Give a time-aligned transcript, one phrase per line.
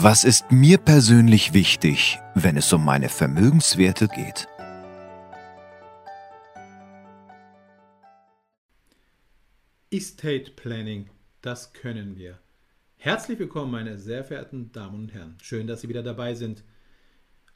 [0.00, 4.46] Was ist mir persönlich wichtig, wenn es um meine Vermögenswerte geht?
[9.90, 11.10] Estate Planning,
[11.42, 12.38] das können wir.
[12.96, 15.36] Herzlich willkommen, meine sehr verehrten Damen und Herren.
[15.42, 16.62] Schön, dass Sie wieder dabei sind.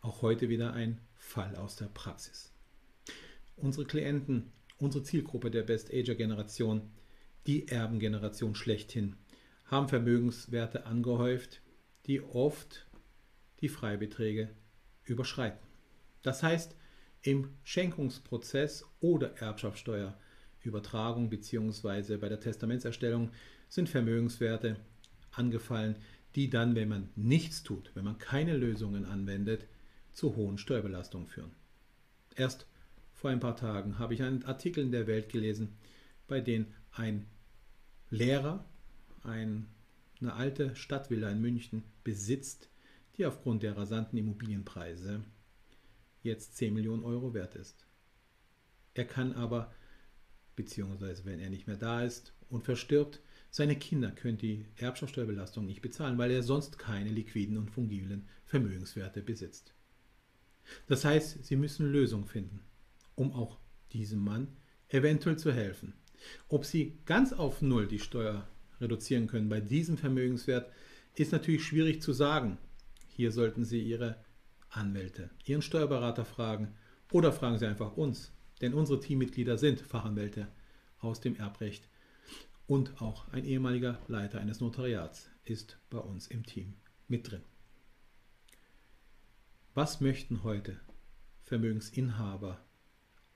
[0.00, 2.52] Auch heute wieder ein Fall aus der Praxis.
[3.54, 6.90] Unsere Klienten, unsere Zielgruppe der Best Ager Generation,
[7.46, 9.14] die Erbengeneration schlechthin,
[9.66, 11.62] haben Vermögenswerte angehäuft,
[12.06, 12.86] die oft
[13.60, 14.50] die Freibeträge
[15.04, 15.60] überschreiten.
[16.22, 16.74] Das heißt,
[17.22, 22.16] im Schenkungsprozess oder Erbschaftssteuerübertragung bzw.
[22.16, 23.30] bei der Testamentserstellung
[23.68, 24.76] sind Vermögenswerte
[25.30, 25.96] angefallen,
[26.34, 29.66] die dann, wenn man nichts tut, wenn man keine Lösungen anwendet,
[30.12, 31.52] zu hohen Steuerbelastungen führen.
[32.34, 32.66] Erst
[33.12, 35.76] vor ein paar Tagen habe ich einen Artikel in der Welt gelesen,
[36.26, 37.26] bei dem ein
[38.10, 38.64] Lehrer,
[39.22, 39.68] ein
[40.22, 42.70] eine alte Stadtvilla in München besitzt,
[43.16, 45.22] die aufgrund der rasanten Immobilienpreise
[46.22, 47.86] jetzt 10 Millionen Euro wert ist.
[48.94, 49.72] Er kann aber,
[50.56, 55.82] beziehungsweise wenn er nicht mehr da ist und verstirbt, seine Kinder können die Erbschaftssteuerbelastung nicht
[55.82, 59.74] bezahlen, weil er sonst keine liquiden und fungiblen Vermögenswerte besitzt.
[60.86, 62.60] Das heißt, sie müssen Lösungen finden,
[63.14, 63.58] um auch
[63.92, 64.48] diesem Mann
[64.88, 65.94] eventuell zu helfen.
[66.48, 68.48] Ob sie ganz auf Null die Steuer
[68.82, 69.48] reduzieren können.
[69.48, 70.70] Bei diesem Vermögenswert
[71.14, 72.58] ist natürlich schwierig zu sagen.
[73.08, 74.16] Hier sollten Sie Ihre
[74.68, 76.74] Anwälte, Ihren Steuerberater fragen
[77.10, 80.48] oder fragen Sie einfach uns, denn unsere Teammitglieder sind Fachanwälte
[80.98, 81.88] aus dem Erbrecht
[82.66, 86.74] und auch ein ehemaliger Leiter eines Notariats ist bei uns im Team
[87.08, 87.42] mit drin.
[89.74, 90.80] Was möchten heute
[91.42, 92.64] Vermögensinhaber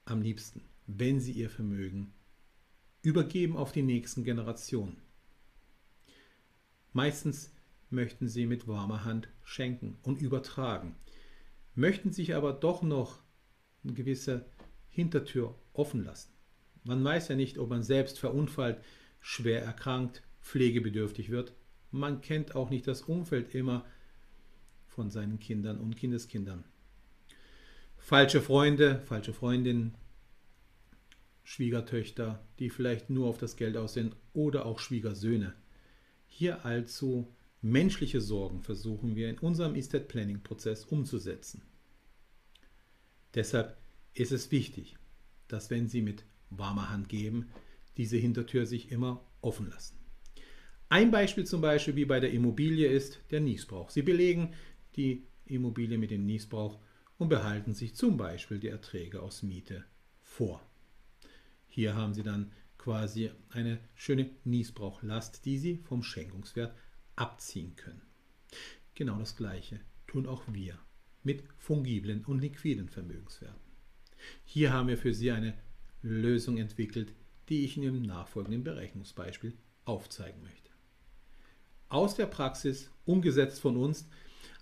[0.04, 2.14] am liebsten, wenn sie ihr Vermögen
[3.02, 5.02] übergeben auf die nächsten Generationen?
[6.96, 7.52] Meistens
[7.90, 10.96] möchten sie mit warmer Hand schenken und übertragen,
[11.74, 13.20] möchten sich aber doch noch
[13.84, 14.46] eine gewisse
[14.88, 16.32] Hintertür offen lassen.
[16.84, 18.82] Man weiß ja nicht, ob man selbst verunfallt,
[19.20, 21.52] schwer erkrankt, pflegebedürftig wird.
[21.90, 23.84] Man kennt auch nicht das Umfeld immer
[24.86, 26.64] von seinen Kindern und Kindeskindern.
[27.98, 29.96] Falsche Freunde, falsche Freundinnen,
[31.44, 35.52] Schwiegertöchter, die vielleicht nur auf das Geld aussehen oder auch Schwiegersöhne.
[36.38, 37.32] Hier also
[37.62, 41.62] menschliche Sorgen versuchen wir in unserem Estate Planning Prozess umzusetzen.
[43.32, 43.78] Deshalb
[44.12, 44.98] ist es wichtig,
[45.48, 47.48] dass wenn Sie mit warmer Hand geben,
[47.96, 49.96] diese Hintertür sich immer offen lassen.
[50.90, 53.88] Ein Beispiel zum Beispiel wie bei der Immobilie ist der Niesbrauch.
[53.88, 54.52] Sie belegen
[54.94, 56.78] die Immobilie mit dem Niesbrauch
[57.16, 59.86] und behalten sich zum Beispiel die Erträge aus Miete
[60.20, 60.60] vor.
[61.66, 62.52] Hier haben Sie dann
[62.86, 66.72] quasi eine schöne Niesbrauchlast, die Sie vom Schenkungswert
[67.16, 68.02] abziehen können.
[68.94, 70.78] Genau das Gleiche tun auch wir
[71.24, 73.58] mit fungiblen und liquiden Vermögenswerten.
[74.44, 75.54] Hier haben wir für Sie eine
[76.00, 77.12] Lösung entwickelt,
[77.48, 80.70] die ich Ihnen im nachfolgenden Berechnungsbeispiel aufzeigen möchte.
[81.88, 84.08] Aus der Praxis, umgesetzt von uns,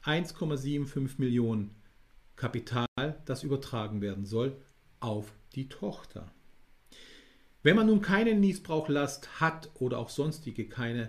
[0.05, 1.75] 1,75 Millionen
[2.37, 2.87] Kapital,
[3.27, 4.57] das übertragen werden soll
[5.01, 6.33] auf die Tochter.
[7.65, 11.09] Wenn man nun keine Niesbrauchlast hat oder auch sonstige keine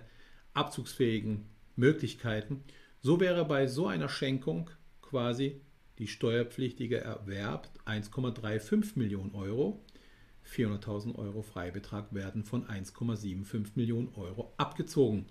[0.53, 2.63] abzugsfähigen Möglichkeiten,
[3.01, 4.69] so wäre bei so einer Schenkung
[5.01, 5.59] quasi
[5.99, 9.83] die steuerpflichtige Erwerb 1,35 Millionen Euro.
[10.49, 15.25] 400.000 Euro Freibetrag werden von 1,75 Millionen Euro abgezogen.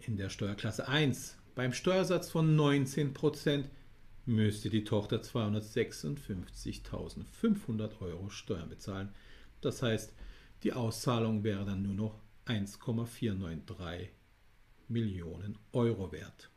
[0.00, 3.66] In der Steuerklasse 1 beim Steuersatz von 19%
[4.26, 9.10] müsste die Tochter 256.500 Euro Steuern bezahlen.
[9.60, 10.12] Das heißt,
[10.62, 14.10] die Auszahlung wäre dann nur noch 1,493
[14.88, 16.50] Millionen Euro wert.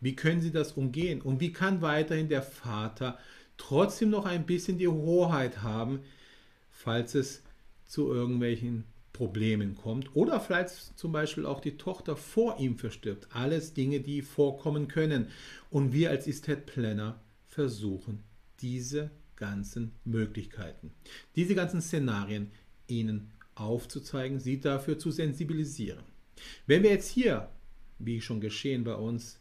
[0.00, 1.20] Wie können Sie das umgehen?
[1.20, 3.18] Und wie kann weiterhin der Vater
[3.56, 6.00] trotzdem noch ein bisschen die Hoheit haben,
[6.70, 7.42] falls es
[7.86, 13.28] zu irgendwelchen Problemen kommt oder vielleicht zum Beispiel auch die Tochter vor ihm verstirbt.
[13.32, 15.28] Alles Dinge, die vorkommen können.
[15.70, 18.24] Und wir als Estate Planner versuchen
[18.60, 20.92] diese ganzen Möglichkeiten,
[21.36, 22.50] diese ganzen Szenarien
[22.86, 26.04] ihnen aufzuzeigen, sie dafür zu sensibilisieren.
[26.66, 27.48] Wenn wir jetzt hier,
[27.98, 29.40] wie schon geschehen bei uns,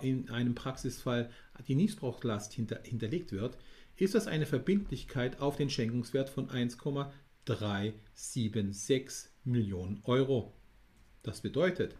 [0.00, 1.28] in einem Praxisfall
[1.66, 3.58] die Niesbrauchlast hinter, hinterlegt wird,
[3.96, 10.54] ist das eine Verbindlichkeit auf den Schenkungswert von 1,376 Millionen Euro.
[11.22, 11.96] Das bedeutet,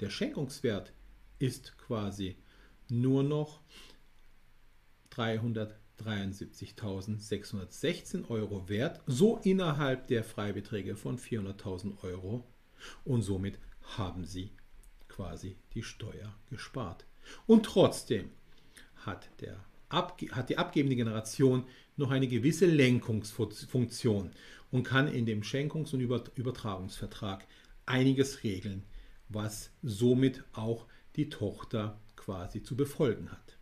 [0.00, 0.92] der Schenkungswert
[1.38, 2.36] ist quasi
[2.88, 3.60] nur noch
[5.10, 12.44] 300 73.616 Euro wert, so innerhalb der Freibeträge von 400.000 Euro
[13.04, 13.58] und somit
[13.96, 14.50] haben Sie
[15.08, 17.06] quasi die Steuer gespart.
[17.46, 18.30] Und trotzdem
[18.96, 21.64] hat, der, hat die abgebende Generation
[21.96, 24.32] noch eine gewisse Lenkungsfunktion
[24.70, 27.46] und kann in dem Schenkungs- und Übertragungsvertrag
[27.86, 28.84] einiges regeln,
[29.28, 33.55] was somit auch die Tochter quasi zu befolgen hat.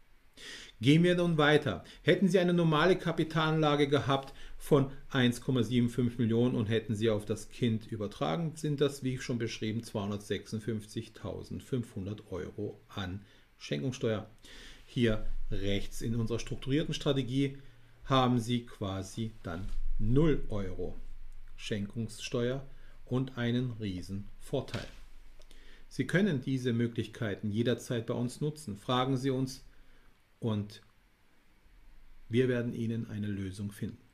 [0.84, 1.82] Gehen wir nun weiter.
[2.02, 7.90] Hätten Sie eine normale Kapitalanlage gehabt von 1,75 Millionen und hätten Sie auf das Kind
[7.90, 13.22] übertragen, sind das, wie schon beschrieben, 256.500 Euro an
[13.56, 14.28] Schenkungssteuer.
[14.84, 17.56] Hier rechts in unserer strukturierten Strategie
[18.04, 20.98] haben Sie quasi dann 0 Euro
[21.56, 22.68] Schenkungssteuer
[23.06, 24.86] und einen riesen Vorteil.
[25.88, 28.76] Sie können diese Möglichkeiten jederzeit bei uns nutzen.
[28.76, 29.64] Fragen Sie uns
[30.44, 30.82] und
[32.28, 34.04] wir werden Ihnen eine Lösung finden.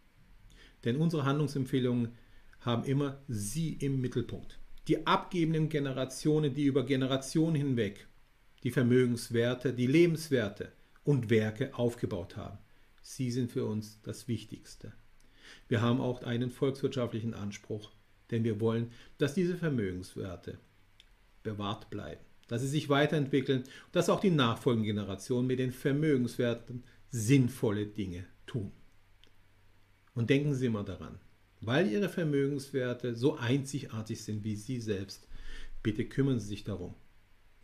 [0.85, 2.13] Denn unsere Handlungsempfehlungen
[2.61, 4.61] haben immer Sie im Mittelpunkt.
[4.87, 8.07] Die abgebenden Generationen, die über Generationen hinweg
[8.63, 10.71] die Vermögenswerte, die Lebenswerte
[11.03, 12.59] und Werke aufgebaut haben.
[13.03, 14.93] Sie sind für uns das Wichtigste.
[15.67, 17.91] Wir haben auch einen volkswirtschaftlichen Anspruch,
[18.31, 20.59] denn wir wollen, dass diese Vermögenswerte
[21.43, 23.63] bewahrt bleiben, dass sie sich weiterentwickeln,
[23.93, 28.73] dass auch die nachfolgenden Generationen mit den Vermögenswerten sinnvolle Dinge tun.
[30.15, 31.21] Und denken Sie immer daran,
[31.61, 35.29] weil Ihre Vermögenswerte so einzigartig sind wie Sie selbst,
[35.85, 36.97] bitte kümmern Sie sich darum.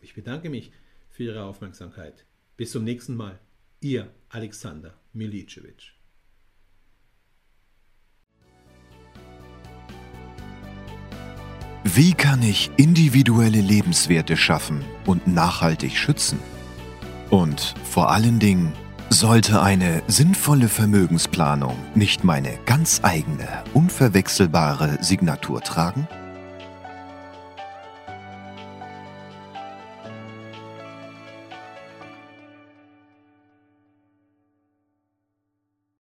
[0.01, 0.71] Ich bedanke mich
[1.11, 2.25] für Ihre Aufmerksamkeit.
[2.57, 3.41] Bis zum nächsten Mal.
[3.81, 5.96] Ihr Alexander Milicevic.
[11.95, 16.41] Wie kann ich individuelle Lebenswerte schaffen und nachhaltig schützen?
[17.31, 18.73] Und vor allen Dingen,
[19.09, 26.09] sollte eine sinnvolle Vermögensplanung nicht meine ganz eigene, unverwechselbare Signatur tragen?